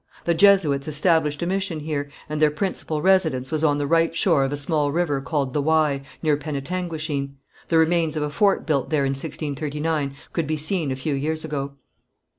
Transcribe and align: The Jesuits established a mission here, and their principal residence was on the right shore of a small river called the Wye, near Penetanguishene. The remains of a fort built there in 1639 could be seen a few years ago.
The 0.25 0.33
Jesuits 0.33 0.87
established 0.87 1.43
a 1.43 1.45
mission 1.45 1.81
here, 1.81 2.09
and 2.27 2.41
their 2.41 2.49
principal 2.49 3.03
residence 3.03 3.51
was 3.51 3.63
on 3.63 3.77
the 3.77 3.85
right 3.85 4.15
shore 4.15 4.43
of 4.43 4.51
a 4.51 4.57
small 4.57 4.91
river 4.91 5.21
called 5.21 5.53
the 5.53 5.61
Wye, 5.61 6.01
near 6.23 6.35
Penetanguishene. 6.37 7.35
The 7.67 7.77
remains 7.77 8.17
of 8.17 8.23
a 8.23 8.31
fort 8.31 8.65
built 8.65 8.89
there 8.89 9.05
in 9.05 9.11
1639 9.11 10.15
could 10.33 10.47
be 10.47 10.57
seen 10.57 10.91
a 10.91 10.95
few 10.95 11.13
years 11.13 11.45
ago. 11.45 11.73